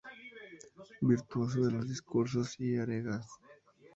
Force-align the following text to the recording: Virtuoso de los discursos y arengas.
Virtuoso 1.05 1.63
de 1.63 1.71
los 1.73 1.87
discursos 1.87 2.59
y 2.59 2.75
arengas. 2.75 3.27